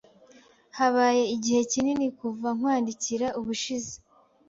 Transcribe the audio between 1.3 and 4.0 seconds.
igihe kinini kuva nkwandikira ubushize.